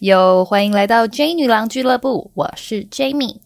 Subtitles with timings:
[0.00, 3.36] 哟，欢迎来到 J 女郎俱乐部，我是 Jamie。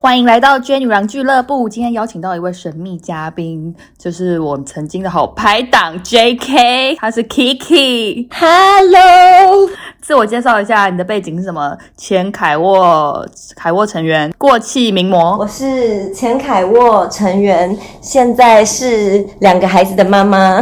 [0.00, 1.68] 欢迎来到 J 女郎俱乐部。
[1.68, 8.26] 今天邀请到一位神秘嘉宾，就是我们曾经的好拍档 J.K，他是 Kiki。
[8.30, 9.68] Hello，
[10.00, 11.76] 自我介绍一下，你的背景是什么？
[11.96, 15.36] 前凯沃凯沃成员，过气名模。
[15.38, 20.60] 我是前凯沃成员，现在是两个孩子的妈妈。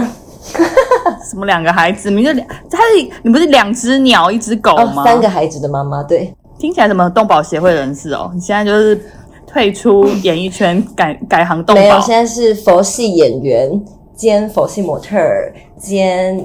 [1.30, 2.10] 什么两个孩子？
[2.10, 8.30] 你就两，他是你不是两只鸟一只狗哦吗？，三个孩子的妈妈，对，听起来什么动保协会人士哦？
[8.34, 9.00] 你现在就是
[9.46, 12.00] 退出演艺圈，改 改行动没有，保。
[12.00, 13.80] 现在是佛系演员
[14.16, 16.44] 兼佛系模特儿兼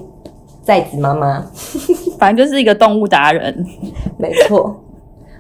[0.62, 1.46] 在子妈妈，
[2.20, 3.66] 反正就是一个动物达人。
[4.18, 4.76] 没错。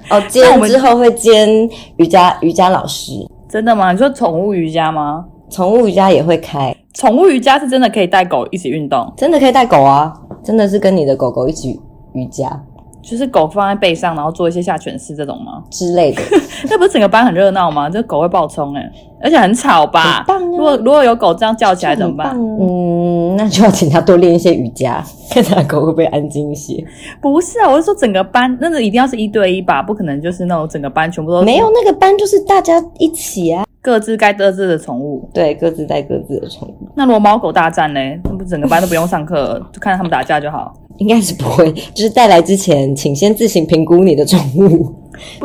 [0.10, 3.14] 哦， 接我们兼之后会兼瑜伽瑜伽老师，
[3.48, 3.92] 真的吗？
[3.92, 5.26] 你说宠物瑜伽吗？
[5.50, 10.13] 宠物瑜伽也会开，宠物瑜伽是真的可以带狗一起运动，真的可以带狗啊，
[10.44, 11.80] 真的是跟你的狗狗一起
[12.13, 12.63] 瑜伽
[13.02, 15.63] 就是狗放在背上，然后做一些下犬式这种吗？
[15.70, 16.21] 之类的。
[16.70, 17.90] 那不是整个班很热闹吗？
[17.90, 20.24] 这狗会爆冲哎、而且很吵吧？
[20.27, 22.35] 棒啊如果如果有狗这样叫起来怎么办？
[22.38, 26.84] 嗯，那就要请他多练一些瑜伽，看他的狗会不会安静一些。
[27.20, 35.27] 不是啊，我是说整个班，那个一定要是一对一吧，不可能就是那种整个班全部都没有那个班就是大家一起啊，各自带各自的宠物。
[35.34, 37.99] 对，各自带各自的宠物，那如果猫狗大战呢？
[38.23, 40.73] 那不整个班都不用上课，就看他们打架就好。
[40.98, 41.71] 应该是不会。
[41.71, 44.93] 就是带来之前，请先自行评估你的宠物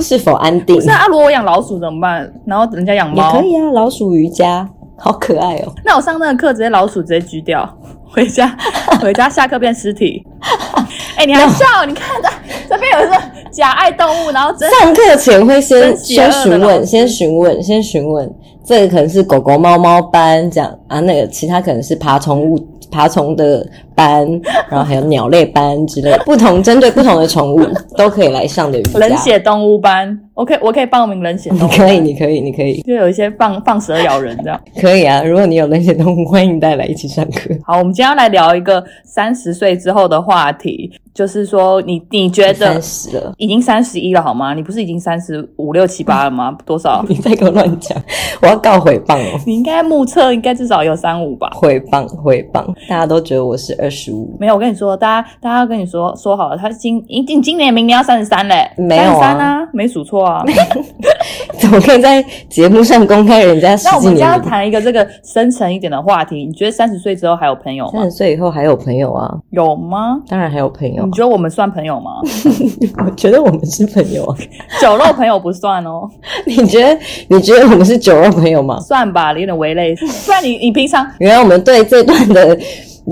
[0.02, 0.76] 是否安定。
[0.76, 2.30] 不是啊，如果我养老鼠怎么办？
[2.44, 5.72] 然后人家养也猫可，以啊，老鼠瑜伽好可爱哦。
[5.84, 8.54] 那我上那个课直接老鼠直接狙掉，回家
[9.00, 10.22] 回家下课变尸体。
[11.16, 11.64] 哎、你还笑？
[11.86, 12.28] 你看这
[12.68, 13.16] 这边有一个
[13.56, 18.30] 假爱动物，然后真上课前会先先询问，先询问，先询问，
[18.62, 22.58] 这个可能是狗狗、猫猫班这样啊，那个其他可能是爬虫物、
[22.90, 24.28] 爬虫的班，
[24.68, 28.98] 然后还有鸟类班之类，不同针对不同的宠物都可以来上的瑜伽。
[28.98, 30.20] 冷血动物班。
[30.36, 34.60] 我可以我可以报名冷血动物， 你可以，你可以，你可以，就有一些放放蛇咬人这样。
[34.78, 35.22] 可以啊！
[35.22, 37.54] 如果你有冷血动物，欢迎带来一起上课。
[37.64, 44.52] 好，我们今天要来聊一个三十岁之后的话题，就是说你你觉得三十了，已经三十一了好吗？
[44.52, 46.54] 你不是已经三十五六七八了吗？
[46.66, 47.02] 多少？
[47.08, 47.96] 你再给我乱讲，
[48.42, 49.40] 我要告诽谤哦！
[49.46, 51.48] 你应该目测应该至少有三五吧？
[51.54, 60.25] 诽谤，诽谤，大家都觉得我是二十五，没有，我跟你说，大家大家跟你说说好了，他今一定今年明年要三十三嘞，没有啊三啊，没数错啊。
[61.58, 64.00] 怎么可以在节目上公开人家那我？
[64.00, 68.04] 们今天要谈一个这个深层一点的话题，你觉得三十岁之后还有朋友吗三？
[68.04, 69.34] 十岁以后还有朋友啊？
[69.50, 70.20] 有吗？
[70.28, 72.20] 当然还有朋友你，觉得我们算朋友吗？
[73.04, 74.36] 我觉得我们是朋友啊。
[74.80, 76.08] 酒肉朋友不算哦，
[76.46, 76.98] 你觉得
[77.28, 78.78] 你觉得我们是酒肉朋友吗？
[78.80, 79.94] 算吧，有点微类。
[80.24, 82.58] 不然你你平常原来我们对这段的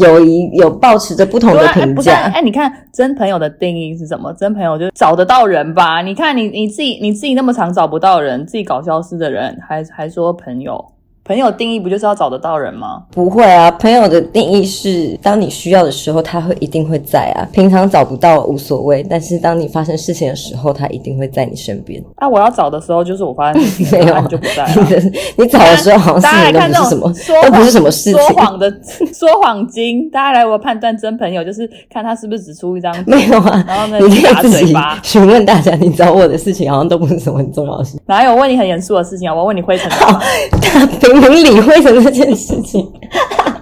[0.00, 4.32] 友谊有保持着不同的评价，哎你看真朋友的定义是什么？
[4.34, 6.02] 真朋友就是找得到人吧？
[6.02, 10.84] 你看你你自己你自己那么长找不到人，自己搞消失的人，还还说朋友？
[11.24, 13.02] 朋友定义不就是要找得到人吗？
[13.10, 17.48] 不会啊，朋友的定义是，当你需要的时候，他会一定会在啊。
[17.50, 22.02] 平常找不到无所谓，但是当你发生事情的时候，他一定会在你身边。
[22.16, 25.00] 啊，我要找的时候就是我发生事情 没有就不在你了。
[25.00, 28.28] 的 你找的时候好像大家来事情看这种都不是什么，说都不是什么事情说。
[28.36, 28.70] 谎的
[29.14, 37.96] 说谎精，大家来我判断真朋友，就是看他是不是只出一张 没有啊然后，呢你可打以自己嘴巴询问大家，你找我的事情好像都不是什么很重要的事。
[38.04, 39.34] 哪有问你很严肃的事情啊？
[39.34, 40.20] 我问你灰尘的吗，
[40.60, 40.84] 他
[41.20, 42.92] 明明理会的这件事情，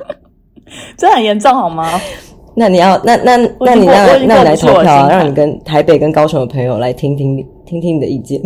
[0.97, 2.01] 这很严重好吗？
[2.55, 8.39] 那你要那那那你过我已经让那你来投票啊，让你跟台北跟高雄的朋友来听听你听听你的意见。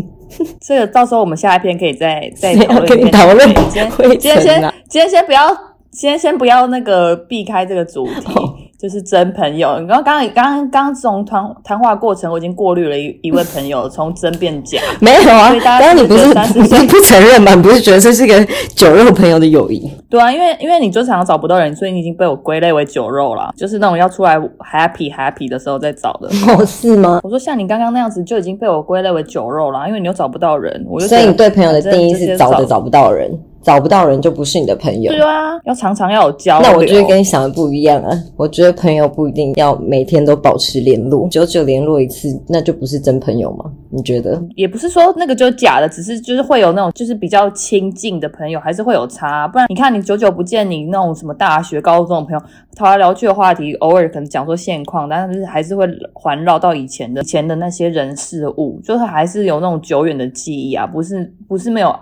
[0.61, 3.11] 这个到时候我们下一篇可以再再 讨论。
[3.11, 5.49] 讨论今天今天先今天先不要，
[5.91, 9.69] 今天先不要那个避开这个主题，哦就是真朋友。
[9.89, 14.79] 然后刚刚刚刚刚从谈谈话过程，我已经过滤了一一位朋友，从真变假。
[15.01, 17.55] 没有啊刚刚你不是是觉得30你不承认吗？
[17.55, 19.91] 你不是觉得这是个酒肉朋友的友谊？
[20.11, 26.29] 对啊，因为因为你就常常找不到人，所以你已经被我归类为酒肉了，就是那种要出来 happy happy 的时候再找的。
[26.49, 27.21] 哦，是吗？
[27.23, 33.31] 我说像你刚刚那样子，就已经被我归类为酒肉了，因为你又找不到人，我就所以你对朋友的定义是找的找不到人，
[33.67, 35.11] 找不到人就不是你的朋友。
[35.11, 36.71] 对啊，要常常要有交流。
[36.71, 38.17] 那我觉得跟你想的不一样啊！
[38.37, 43.65] 我觉得朋友不一定要每天都保持联络，久久联络一次，那就不是真朋友吗？
[43.91, 44.41] 你觉得？
[44.55, 49.49] 也不是说那个就是假的，只是就是会有那种就是比较亲近的朋友，还是会有差。
[49.49, 52.41] 不然你看你久久不见你那种什么大学、高中的朋友，
[52.79, 61.93] 聊来聊去的话题，偶尔可能讲说现况，但是还是会环绕到以前的以前的那些人事物，就是还是有那种久远的记忆啊，不是不是没有。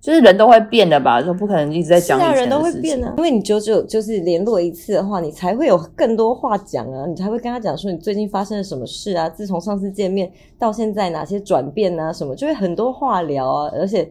[0.00, 14.10] 就是人都会变的吧，就不可能一直在讲是啊人都会变啊，因为你久久就是联络一次的话，你才会有更多话讲啊，你才会跟他讲说你最近发生了什么事啊，自从上次见面到现在哪些转变啊，什么就会很多话聊啊，而且。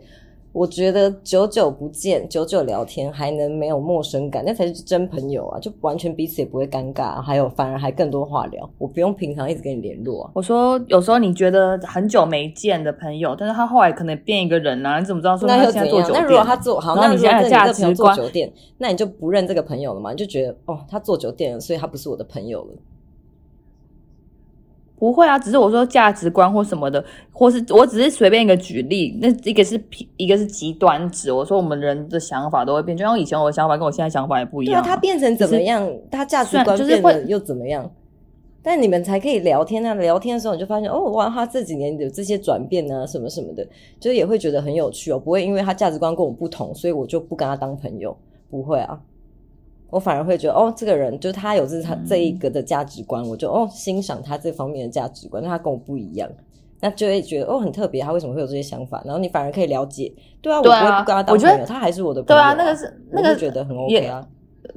[0.58, 5.60] 我觉得久久不见，久久聊天还能没有陌生感，那才是真朋友啊！
[5.60, 8.68] 就完全彼此也不会尴尬，还有反而还更多话聊。
[8.80, 10.24] 我不用平常一直跟你联络。
[10.24, 16.24] 啊我说有时候你觉得很久没见的朋友，但是他后来可能变一个人啊，你怎么知道说他现在做酒店？
[16.24, 20.10] 那如果他做好，那你现在的价值观酒店，那你就不认这个朋友了嘛？
[20.10, 22.74] 你就觉得哦，他做酒店了，所以他不是我的朋友了。
[25.00, 29.80] 不会啊，只是我说价值观或什么的，或是我只是随便一个举例，那一个是，
[30.18, 31.32] 一个是极端值。
[31.32, 34.74] 我说我们人的想法都会变，就像以前我的想法跟我现在想法也不一样。
[34.74, 37.90] 对啊，他变成怎么样，他价值观变了又怎么样？
[38.64, 43.66] 但你们才可以聊天啊，聊天的时候你就发现哦，哇，他这几年有这些转变啊，什么什么的，
[44.00, 45.20] 就是也会觉得很有趣哦。
[45.20, 48.18] 不会因为他价值观跟我不同，所以我就不跟他当朋友，
[48.50, 49.00] 不会啊。
[49.90, 56.30] 我反而会觉得，哦，这个人就是他有这他这一个的价值观，我就哦欣赏他这方面的价值观，那他跟我不一样，
[56.82, 59.02] 那就会觉得哦很特别，他为什么会有这些想法？
[59.06, 64.28] 然后你反而可以了解，对啊，我不会不跟他当朋友，他还是我的朋友，对啊，那个是那个觉得很 OK 啊，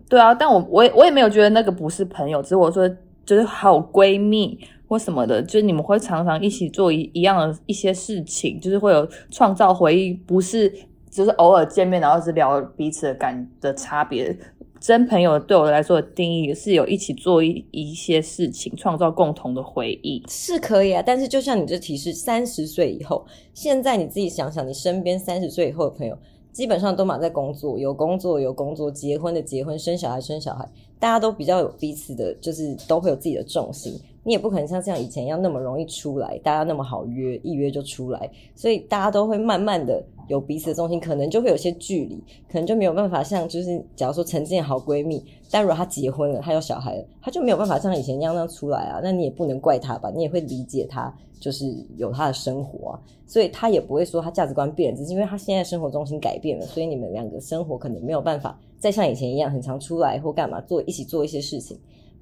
[0.08, 2.88] 对啊，但我我也我也没有觉得那个不是朋友，只是我说
[3.24, 10.72] 就是好闺蜜或什么的，就是你们会常常一起做一一样的一些事情，就是会有创造回忆，不是
[11.10, 14.36] 就是偶尔见面然后是聊彼此的感的差别。
[14.80, 21.02] 真朋友对我来说的定义是有一起做一一些事情，创造共同的回忆，是可以啊。
[21.04, 26.16] 但是就像你这提示，三十岁以后，现在你自己想想，你身边三十岁以后的朋友，
[26.50, 30.66] 基本上都满在工作，有工作有工作，结婚的结婚，生小孩生小孩，
[30.98, 33.92] 大家都比较有彼此的，就是都会有自己的重心。
[34.22, 61.78] 你也不可能像像以前一样那么容易出来，大家那么好约，一约就出来，所以大家都会慢慢的有彼此的重心，可能就会有些距离，可能就没有办法像就是假如说曾经的好闺蜜，但如果她结婚了，她有小孩了，她就没有办法像以前一样那样出来啊，那你也不能怪她吧，你也会理解她，就是有她的生活啊，所以她也不会说她价值观变，只是因为她现在生活重心改变了，所以你们两个生活可能没有办法再像以前一样很常出来或干嘛做一起做一些事情。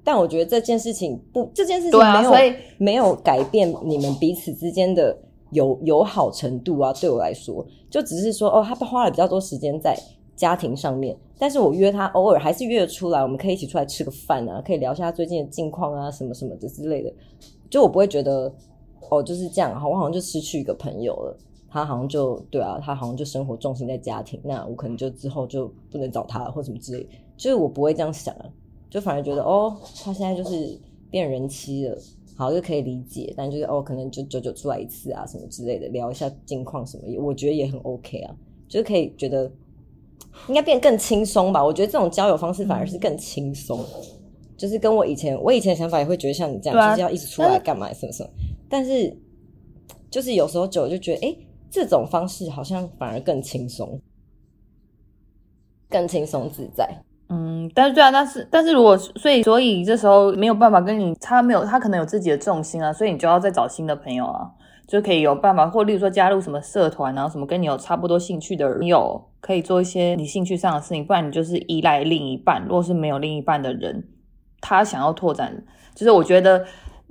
[0.09, 2.33] 但我觉得这件事情不，这件事情没有
[2.79, 5.15] 没有改变你们彼此之间的
[5.51, 6.91] 友友好程度啊。
[6.93, 9.95] 对我来说，就只是说哦，他花了比较多时间在
[10.35, 17.13] 家庭上面，但是我约他偶尔还是约得出来，我们可以一起出来吃个饭啊，可以聊一下他最近的近况啊，什么什么的之类的。
[17.69, 18.51] 就我不会觉得
[19.11, 21.37] 哦，就是这样，我好像就失去一个朋友了。
[21.69, 27.07] 他好像就对啊，他好像就生活重心在家庭，那我可能就之后就不能找他了，或什么之类。
[27.37, 28.45] 就是我不会这样想啊。
[28.89, 30.79] 就反而觉得哦，他现在就是
[31.11, 31.97] 变人妻了，
[32.35, 33.33] 好就可以理解。
[33.37, 38.35] 但就是哦，可能就久久出来一次啊，什么之类的，聊一下近况什么，我觉得也很 OK 啊。
[38.67, 39.51] 就是可以觉得
[40.47, 41.63] 应该变更轻松吧。
[41.63, 43.83] 我觉得这种交友方式反而是更轻松。
[44.57, 48.29] 就是跟我以前，我以前想法也会觉得像你这样，就是要一直出来干嘛什么什么。
[48.67, 49.17] 但是
[50.11, 51.35] 就是有时候久就觉得，哎，
[51.71, 53.99] 这种方式好像反而更轻松，
[55.89, 57.03] 更轻松自在。
[57.31, 64.49] 嗯，但是对啊，但是但是如果所以所以这时候没有办法跟你，他没有他可能有自己的重心啊，所以你就要再找新的朋友啊，
[64.87, 72.63] 就可以有办法，或例如说加入什么社团，然后什么跟你有差不多兴趣的朋友，可以做一些你兴趣上的事情，不然你就是依赖另一半。
[72.63, 74.03] 如果是没有另一半的人，
[74.59, 76.65] 他想要拓展，就是我觉得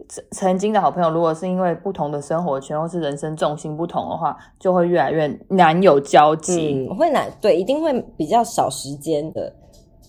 [0.08, 9.54] 曾曾经的好朋友，如果是因为不同的生活圈或是人生重心不同的话，就会越来越难有交集，会难，对，一定会比较少时间的。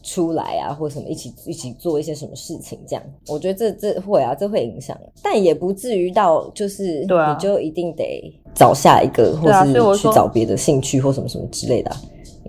[0.10, 11.92] 出来啊，或者什么一起一起做一些什么事情，这样我觉得这这会啊，这会影响，但也不至于到就是你就一定得找下一个，或是去找别的兴趣或什么什么之类的。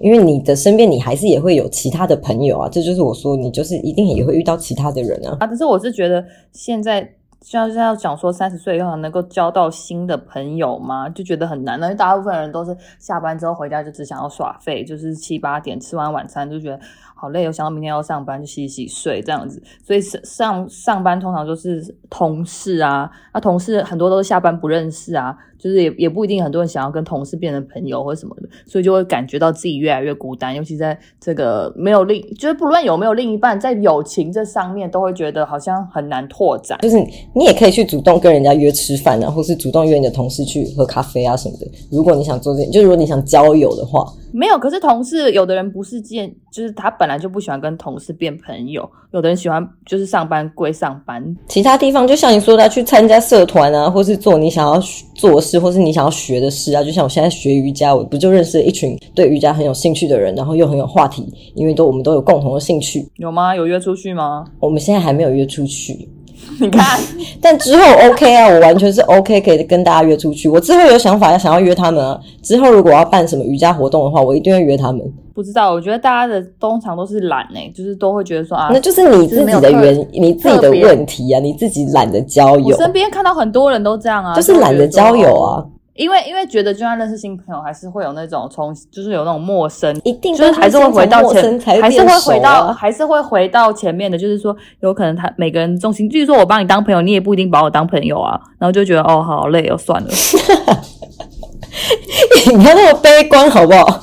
[0.01, 5.37] 因为你的身边你还是也会有其他的朋友啊，这就是我说你就是一定也会遇到其他的人啊。
[5.41, 7.13] 啊，可是我是觉得现在。
[7.43, 11.09] 像现在要讲说三十岁以后能够交到新的朋友吗？
[11.09, 16.79] 就觉得很难了，因为大部分人都是下班之后回家就只想要耍废，就是七八点吃完晚餐就觉得
[17.21, 19.63] 好累，我想到明天要上班，就洗洗睡这样子。
[19.87, 36.79] 所以上上班通常就是同事啊，那同事很多都是下班不认识啊，就是也也不一定很多人想要跟同事变成朋友或什么的，所以就会感觉到自己越来越孤单，尤其在这个没有另，就是不论有没有另一半，在友情这上面都会觉得好像很难拓展。
[36.81, 36.97] 就是
[37.35, 41.67] 你也可以去主动跟人家约吃饭啊，或是主动约你的同事去喝咖啡啊什么的。
[41.93, 44.11] 如果你想做这，就是如果你想交友的话。
[44.33, 48.89] 没有，可是同事有的人不是见，就是他本来就不喜欢跟同事变朋友。
[49.13, 54.81] 有的人喜欢就是上班归上班，其他地方就像你说的，去参加社团啊，或是做你想要
[55.17, 56.83] 做的事，或是你想要学的事啊。
[56.83, 63.05] 就像我现在学瑜伽，我不就认识了一群对瑜伽很有兴趣的人，然后又很有话题，因为都我们都有共同的兴趣。
[63.17, 63.55] 有吗？
[63.57, 64.45] 有约出去吗？
[64.61, 66.09] 我们现在还没有约出去。
[66.61, 66.99] 你看，
[67.41, 70.49] 但之后 OK 啊，我完全是 OK，可以跟大家约出去。
[70.49, 72.19] 我之后有想法要想要约他们啊。
[72.43, 75.01] 之后如果要办什么瑜伽活动的话，我一定会约他们。
[75.35, 82.77] 不知道，我觉得大家的通常都是懒哎，就是都会觉得说啊，那就是你自己的原，你自己的问题啊，你自己懒得交友。
[82.77, 85.65] 我身边看到很多人都这样啊，就是懒得交友啊。
[86.01, 100.09] 因为因为觉得就算认识新朋友，还是会有那种从就是有那种陌生，一定就是还是会回到前，还是会回到还是会回到前面的，就是说有可能他每个人重心，就是说我帮你当朋友，你也不一定把我当朋友啊，然后就觉得哦好累哦算了，
[102.57, 104.01] 你要那么悲观好不好？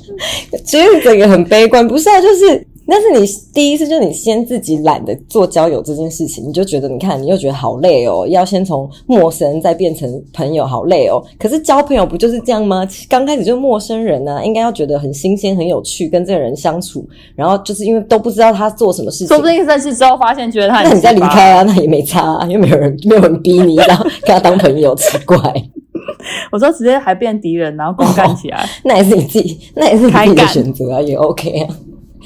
[0.64, 2.66] 其实这个很悲观，不是啊，就是。
[2.86, 11.22] 那是你第一次，就你先自己懒得做交友这件事情，你就觉得你看，你又觉得好累哦，要先从陌生人再变成朋友，好累哦。
[11.38, 12.86] 可是交朋友不就是这样吗？
[13.08, 17.08] 刚开始就陌生人呢，应该要觉得很新鲜、很有趣，跟这个人相处。
[17.34, 25.36] 然后就是因为都不知道他做什么事情，说不定认识之后发现觉得他，那你再离开啊，那也没差，啊，因为没有人没有人逼你，然后跟他当朋友，奇怪。
[26.52, 31.76] 我说直接还变敌人，然后公干起来，那也是你自己，那也是你自己的选择啊，也 OK 啊。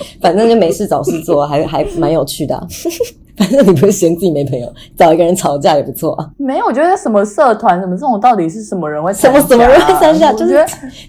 [0.23, 2.59] 反正就没事找事做，还还蛮有趣的。
[3.39, 6.29] 反正你不是嫌自己没朋友，找一个人吵架也不错啊。
[6.39, 10.33] 没有，我觉得什么社团什么这种，到底是什么人会什么什么人会参加？
[10.35, 10.59] 就是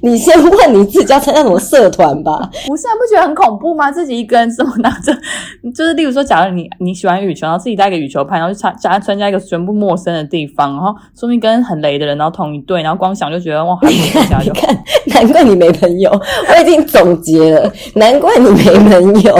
[0.03, 2.37] 你先问你自己要参加什么社团吧。
[2.67, 3.91] 不是啊，不觉得很恐怖吗？
[3.91, 5.11] 自己一个人这么拿着，
[5.73, 16.11] 就是例如说，假如你你喜欢羽球，然后自己带个羽球拍，然后去参加参加一个全部陌生的地方，然后说明跟很雷的人，然后同一队，然后光想就觉得哇，你看，你看，难怪你没朋友。
[16.11, 19.35] 我已经总结了，难怪你没朋友，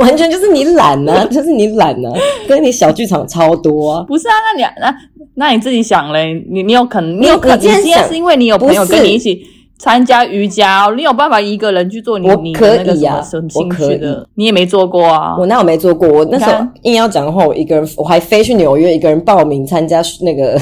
[0.00, 1.66] 完全就是你懒啊，就是你。
[1.76, 2.08] 懒呢，
[2.48, 4.04] 跟你小剧场超多啊！
[4.08, 4.96] 不是啊，那你那
[5.34, 9.42] 那你自己想嘞，你你有可能你有可能今天是因为你有朋友跟你一起
[9.78, 13.22] 参加瑜伽，你有办法一个人去做你你可以啊，
[13.54, 20.58] 我可以的，你也没做过啊，我那我没做过，我那时候硬要讲的话，我一个人我还飞去纽约，一个人报名参加那个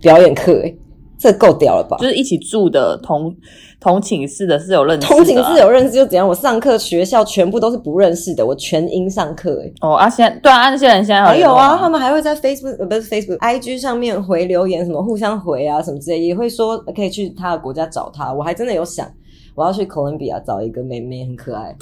[0.00, 0.76] 表演课，诶
[1.22, 1.96] 这够屌了吧？
[2.00, 3.34] 就是一起住的同。
[3.80, 6.28] 同寝室的是有认识，同寝室有认识又怎样？
[6.28, 9.72] 我上课学校全部都是不认识的，我全英上课哎。
[9.80, 18.32] 哦啊，现在对啊，那些人现在还有啊，他们还会在 Facebook 呃不是 Facebook，IG 上面回留言，什么互相回啊什么之类，也会说可以去他的国家找他。
[18.32, 19.04] 我还真的有想，
[19.56, 21.74] 我要去哥伦比亚找一个妹妹，很可爱。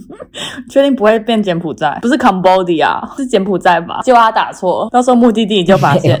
[0.70, 1.98] 确定不会变柬埔寨？
[2.00, 4.00] 不是 Cambodia，是柬埔寨吧？
[4.02, 6.18] 就他打错，到时候目的地就发现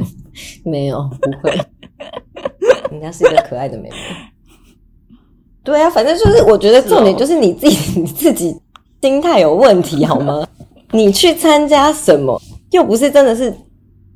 [0.64, 1.58] 没有，不会，
[2.90, 3.96] 人家是一个可爱的妹妹。
[5.64, 8.54] 对啊，反正就是我觉得重点就是你自己你自己
[9.00, 10.46] 心态有问题好吗？
[10.92, 13.52] 你去参加什么又不是真的是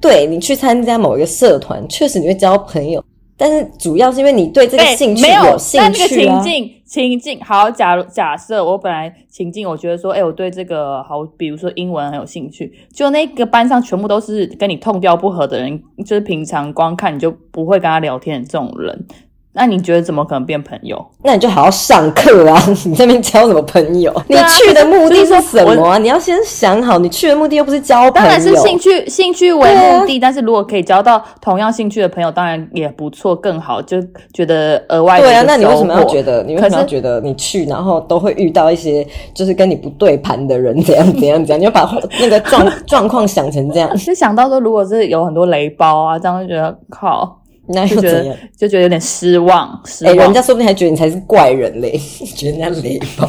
[0.00, 3.02] 对你去参加某一个社团，确实你会交朋友，
[3.37, 6.40] 但是主要是因为你对这个兴趣有兴趣啊。
[6.40, 19.07] 情境情境好，假如假设我本来情境我觉得说，哎，我对这个好，比如说英文很有兴趣，就那个班上全部都是跟你痛调不合的人，就是平常光看你就不会跟他聊天的这种人。
[19.52, 21.05] 那你觉得怎么可能变朋友？
[21.25, 22.62] 那你就好好上课啊！
[22.87, 24.12] 你这边交什么朋友？
[24.28, 25.99] 你去的目的是什么啊？
[25.99, 28.11] 你要先想好，你去的目的又不是交朋友。
[28.12, 30.19] 当然是兴趣，兴趣为目的。
[30.21, 33.83] 但是如果可以交到同样兴趣的朋友，当然也不错，更好。
[33.83, 33.97] 就
[34.33, 36.43] 觉得额外对啊，那你为什么要觉得？
[36.45, 40.81] 你为什么要觉得你去然后都会遇到一些就是跟你不对盘的人？
[40.83, 41.61] 怎样怎样怎样？
[41.61, 41.90] 你就把
[42.21, 47.38] 那个状 状况想成这样，就想到说，如果是有很多雷包啊，这样就觉得靠。
[47.68, 48.37] 那又怎样？
[48.56, 49.68] 就觉得有点失望。
[50.04, 51.98] 哎，人家说不定还觉得你才是怪人嘞，
[52.34, 53.28] 觉得人家雷包。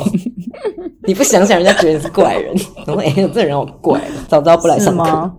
[1.08, 2.54] 你不想想，人家觉得你是怪人。
[2.86, 5.32] 然后哎，这人好怪，早知道不来上课。